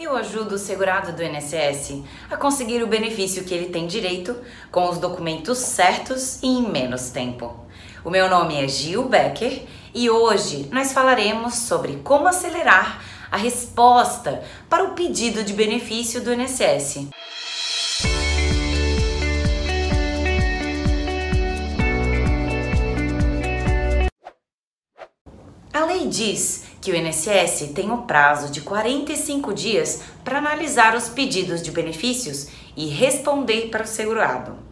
Eu 0.00 0.16
ajudo 0.16 0.54
o 0.54 0.58
segurado 0.58 1.12
do 1.12 1.22
INSS 1.22 2.02
a 2.30 2.34
conseguir 2.34 2.82
o 2.82 2.86
benefício 2.86 3.44
que 3.44 3.52
ele 3.52 3.68
tem 3.68 3.86
direito 3.86 4.34
com 4.72 4.88
os 4.88 4.96
documentos 4.96 5.58
certos 5.58 6.42
e 6.42 6.46
em 6.46 6.62
menos 6.62 7.10
tempo. 7.10 7.66
O 8.02 8.08
meu 8.08 8.26
nome 8.26 8.64
é 8.64 8.66
Gil 8.66 9.04
Becker 9.04 9.66
e 9.94 10.08
hoje 10.08 10.70
nós 10.72 10.94
falaremos 10.94 11.54
sobre 11.54 11.96
como 11.96 12.26
acelerar 12.26 13.04
a 13.30 13.36
resposta 13.36 14.42
para 14.70 14.84
o 14.84 14.94
pedido 14.94 15.44
de 15.44 15.52
benefício 15.52 16.22
do 16.22 16.32
INSS. 16.32 17.10
A 25.74 25.84
lei 25.84 26.08
diz 26.08 26.69
que 26.80 26.90
o 26.90 26.96
INSS 26.96 27.72
tem 27.74 27.90
o 27.90 28.02
prazo 28.02 28.50
de 28.50 28.62
45 28.62 29.52
dias 29.52 30.00
para 30.24 30.38
analisar 30.38 30.96
os 30.96 31.08
pedidos 31.08 31.62
de 31.62 31.70
benefícios 31.70 32.48
e 32.76 32.86
responder 32.86 33.68
para 33.68 33.84
o 33.84 33.86
segurado. 33.86 34.69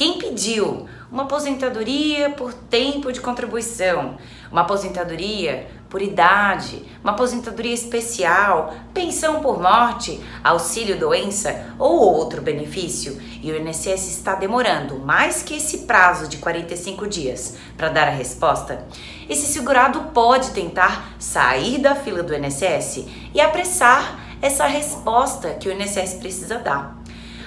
Quem 0.00 0.16
pediu? 0.16 0.86
Uma 1.12 1.24
aposentadoria 1.24 2.30
por 2.30 2.54
tempo 2.54 3.12
de 3.12 3.20
contribuição, 3.20 4.16
uma 4.50 4.62
aposentadoria 4.62 5.68
por 5.90 6.00
idade, 6.00 6.86
uma 7.02 7.12
aposentadoria 7.12 7.74
especial, 7.74 8.72
pensão 8.94 9.42
por 9.42 9.60
morte, 9.60 10.18
auxílio 10.42 10.98
doença 10.98 11.74
ou 11.78 12.00
outro 12.00 12.40
benefício, 12.40 13.20
e 13.42 13.52
o 13.52 13.56
INSS 13.60 14.08
está 14.08 14.34
demorando 14.34 14.98
mais 14.98 15.42
que 15.42 15.56
esse 15.56 15.80
prazo 15.80 16.28
de 16.28 16.38
45 16.38 17.06
dias 17.06 17.58
para 17.76 17.90
dar 17.90 18.08
a 18.08 18.12
resposta, 18.12 18.86
esse 19.28 19.52
segurado 19.52 20.00
pode 20.14 20.52
tentar 20.52 21.12
sair 21.18 21.76
da 21.76 21.94
fila 21.94 22.22
do 22.22 22.34
INSS 22.34 23.04
e 23.34 23.38
apressar 23.38 24.18
essa 24.40 24.64
resposta 24.64 25.50
que 25.50 25.68
o 25.68 25.72
INSS 25.72 26.14
precisa 26.14 26.56
dar. 26.56 26.99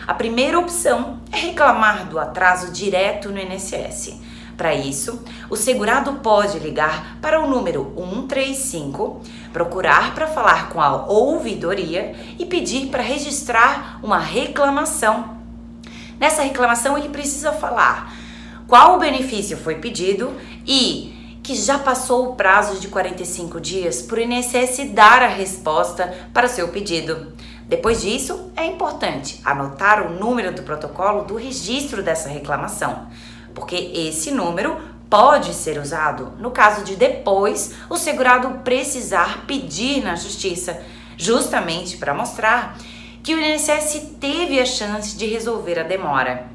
A 0.06 0.14
primeira 0.14 0.60
opção 0.60 1.22
é 1.32 1.38
reclamar 1.38 2.10
do 2.10 2.20
atraso 2.20 2.74
direto 2.74 3.30
no 3.30 3.40
INSS. 3.40 4.20
Para 4.58 4.76
isso, 4.76 5.24
o 5.50 5.56
segurado 5.56 6.14
pode 6.16 6.60
ligar 6.60 7.18
para 7.22 7.40
o 7.40 7.50
número 7.50 7.94
135, 7.96 9.22
procurar 9.54 10.14
para 10.14 10.28
falar 10.28 10.70
com 10.70 10.82
a 10.82 11.06
ouvidoria 11.08 12.14
e 12.38 12.46
pedir 12.46 12.88
para 12.88 13.02
registrar 13.02 14.00
uma 14.04 14.20
reclamação. 14.20 15.38
Nessa 16.20 16.44
reclamação, 16.44 16.98
ele 16.98 17.10
precisa 17.10 17.54
falar 17.54 18.14
qual 18.68 18.96
o 18.96 19.00
benefício 19.00 19.58
foi 19.58 19.76
pedido 19.76 20.34
e 20.68 21.14
que 21.42 21.56
já 21.56 21.78
passou 21.78 22.30
o 22.30 22.36
prazo 22.36 22.80
de 22.80 22.88
45 22.88 23.60
dias 23.60 24.02
para 24.02 24.20
o 24.20 24.22
INSS 24.22 24.92
dar 24.92 25.22
a 25.22 25.28
resposta 25.28 26.14
para 26.34 26.48
seu 26.48 26.70
pedido. 26.70 27.34
Depois 27.68 28.02
disso, 28.02 28.52
é 28.56 28.66
importante 28.66 29.40
anotar 29.44 30.06
o 30.06 30.14
número 30.14 30.54
do 30.54 30.64
protocolo 30.64 31.24
do 31.24 31.36
registro 31.36 32.04
dessa 32.04 32.30
reclamação, 32.30 33.08
porque 33.56 33.76
esse 33.76 34.32
número 34.32 34.78
pode 35.10 35.54
ser 35.54 35.80
usado 35.80 36.34
no 36.40 36.52
caso 36.52 36.84
de 36.84 36.96
depois 36.96 37.74
o 37.90 37.96
segurado 37.96 38.62
precisar 38.64 39.46
pedir 39.46 40.04
na 40.04 40.16
justiça, 40.16 40.82
justamente 41.16 41.98
para 41.98 42.14
mostrar 42.14 42.78
que 43.22 43.34
o 43.34 43.40
INSS 43.40 44.16
teve 44.20 44.60
a 44.60 44.66
chance 44.66 45.16
de 45.16 45.26
resolver 45.26 45.80
a 45.80 45.84
demora. 45.84 46.48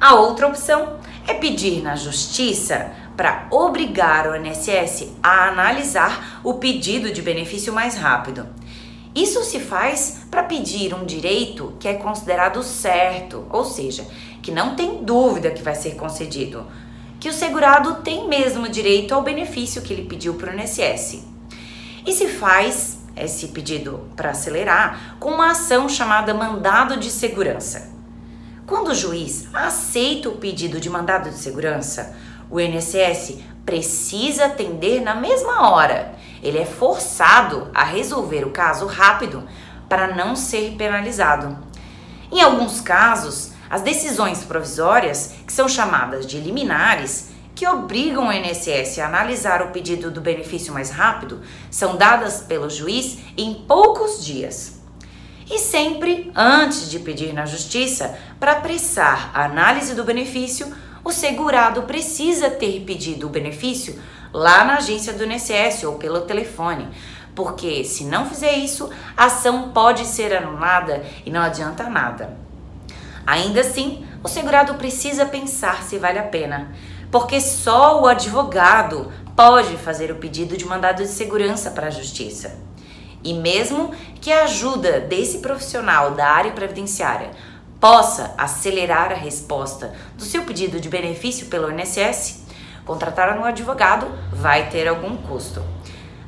A 0.00 0.14
outra 0.14 0.46
opção 0.46 0.98
é 1.26 1.34
pedir 1.34 1.82
na 1.82 1.94
justiça 1.94 2.90
para 3.16 3.46
obrigar 3.50 4.26
o 4.26 4.34
INSS 4.34 5.08
a 5.22 5.48
analisar 5.48 6.40
o 6.42 6.54
pedido 6.54 7.12
de 7.12 7.20
benefício 7.20 7.70
mais 7.70 7.96
rápido. 7.96 8.46
Isso 9.14 9.42
se 9.42 9.58
faz 9.58 10.20
para 10.30 10.44
pedir 10.44 10.94
um 10.94 11.04
direito 11.04 11.74
que 11.80 11.88
é 11.88 11.94
considerado 11.94 12.62
certo, 12.62 13.44
ou 13.50 13.64
seja, 13.64 14.06
que 14.40 14.52
não 14.52 14.76
tem 14.76 15.02
dúvida 15.02 15.50
que 15.50 15.62
vai 15.62 15.74
ser 15.74 15.96
concedido, 15.96 16.66
que 17.18 17.28
o 17.28 17.32
segurado 17.32 18.02
tem 18.02 18.28
mesmo 18.28 18.68
direito 18.68 19.14
ao 19.14 19.22
benefício 19.22 19.82
que 19.82 19.92
ele 19.92 20.06
pediu 20.06 20.34
para 20.34 20.50
o 20.50 20.58
INSS. 20.58 21.24
E 22.06 22.12
se 22.12 22.28
faz 22.28 23.00
esse 23.16 23.48
pedido 23.48 24.08
para 24.16 24.30
acelerar 24.30 25.16
com 25.18 25.30
uma 25.30 25.50
ação 25.50 25.88
chamada 25.88 26.32
mandado 26.32 26.96
de 26.96 27.10
segurança. 27.10 27.90
Quando 28.66 28.88
o 28.88 28.94
juiz 28.94 29.48
aceita 29.52 30.28
o 30.28 30.36
pedido 30.36 30.80
de 30.80 30.88
mandado 30.88 31.28
de 31.28 31.36
segurança, 31.36 32.16
o 32.48 32.60
INSS 32.60 33.38
precisa 33.66 34.46
atender 34.46 35.00
na 35.02 35.14
mesma 35.14 35.70
hora. 35.70 36.14
Ele 36.42 36.58
é 36.58 36.64
forçado 36.64 37.70
a 37.74 37.84
resolver 37.84 38.44
o 38.44 38.50
caso 38.50 38.86
rápido 38.86 39.46
para 39.88 40.14
não 40.14 40.36
ser 40.36 40.76
penalizado. 40.76 41.58
Em 42.30 42.40
alguns 42.40 42.80
casos, 42.80 43.52
as 43.68 43.82
decisões 43.82 44.44
provisórias, 44.44 45.34
que 45.46 45.52
são 45.52 45.68
chamadas 45.68 46.26
de 46.26 46.38
liminares, 46.38 47.30
que 47.54 47.66
obrigam 47.66 48.28
o 48.28 48.32
INSS 48.32 48.98
a 48.98 49.06
analisar 49.06 49.62
o 49.62 49.68
pedido 49.68 50.10
do 50.10 50.20
benefício 50.20 50.72
mais 50.72 50.90
rápido, 50.90 51.40
são 51.70 51.96
dadas 51.96 52.40
pelo 52.40 52.70
juiz 52.70 53.18
em 53.36 53.54
poucos 53.66 54.24
dias. 54.24 54.80
E 55.50 55.58
sempre 55.58 56.30
antes 56.34 56.88
de 56.88 57.00
pedir 57.00 57.32
na 57.32 57.44
justiça, 57.44 58.16
para 58.38 58.52
apressar 58.52 59.30
a 59.34 59.44
análise 59.44 59.94
do 59.94 60.04
benefício, 60.04 60.72
o 61.02 61.12
segurado 61.12 61.82
precisa 61.82 62.50
ter 62.50 62.80
pedido 62.80 63.26
o 63.26 63.30
benefício 63.30 64.00
lá 64.32 64.64
na 64.64 64.76
agência 64.76 65.12
do 65.12 65.24
INSS 65.24 65.84
ou 65.84 65.94
pelo 65.94 66.20
telefone, 66.22 66.88
porque 67.34 67.84
se 67.84 68.04
não 68.04 68.26
fizer 68.26 68.52
isso, 68.52 68.90
a 69.16 69.26
ação 69.26 69.70
pode 69.70 70.04
ser 70.04 70.34
anulada 70.34 71.02
e 71.24 71.30
não 71.30 71.40
adianta 71.40 71.88
nada. 71.88 72.36
Ainda 73.26 73.60
assim, 73.60 74.06
o 74.22 74.28
segurado 74.28 74.74
precisa 74.74 75.24
pensar 75.24 75.82
se 75.82 75.98
vale 75.98 76.18
a 76.18 76.24
pena, 76.24 76.72
porque 77.10 77.40
só 77.40 78.00
o 78.02 78.06
advogado 78.06 79.10
pode 79.34 79.76
fazer 79.78 80.10
o 80.10 80.16
pedido 80.16 80.56
de 80.56 80.64
mandado 80.64 81.02
de 81.02 81.08
segurança 81.08 81.70
para 81.70 81.86
a 81.86 81.90
justiça. 81.90 82.58
E 83.22 83.34
mesmo 83.34 83.90
que 84.20 84.32
a 84.32 84.44
ajuda 84.44 85.00
desse 85.00 85.38
profissional 85.38 86.12
da 86.12 86.28
área 86.28 86.52
previdenciária 86.52 87.30
possa 87.80 88.34
acelerar 88.36 89.10
a 89.10 89.16
resposta 89.16 89.94
do 90.14 90.24
seu 90.24 90.44
pedido 90.44 90.78
de 90.78 90.88
benefício 90.88 91.46
pelo 91.46 91.70
INSS, 91.70 92.44
contratar 92.84 93.38
um 93.38 93.44
advogado 93.44 94.06
vai 94.32 94.68
ter 94.68 94.86
algum 94.86 95.16
custo. 95.16 95.64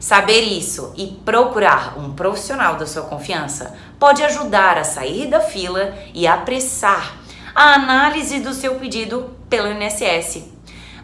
Saber 0.01 0.41
isso 0.41 0.93
e 0.97 1.07
procurar 1.25 1.97
um 1.99 2.13
profissional 2.13 2.77
da 2.77 2.87
sua 2.87 3.03
confiança 3.03 3.77
pode 4.01 4.23
ajudar 4.25 4.77
a 4.77 4.83
sair 4.83 5.29
da 5.29 5.41
fila 5.41 5.95
e 6.13 6.27
apressar 6.27 7.17
a 7.55 7.75
análise 7.75 8.41
do 8.41 8.55
seu 8.55 8.77
pedido 8.77 9.31
pelo 9.49 9.69
INSS 9.69 10.45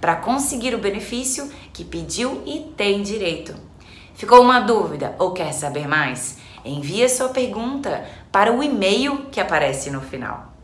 para 0.00 0.16
conseguir 0.16 0.74
o 0.74 0.78
benefício 0.78 1.50
que 1.72 1.84
pediu 1.84 2.42
e 2.46 2.72
tem 2.76 3.02
direito. 3.02 3.54
Ficou 4.14 4.40
uma 4.40 4.60
dúvida 4.60 5.14
ou 5.18 5.32
quer 5.32 5.52
saber 5.52 5.86
mais? 5.86 6.38
Envie 6.68 7.04
a 7.04 7.08
sua 7.08 7.30
pergunta 7.30 8.04
para 8.30 8.52
o 8.52 8.62
e-mail 8.62 9.26
que 9.32 9.40
aparece 9.40 9.90
no 9.90 10.00
final. 10.00 10.57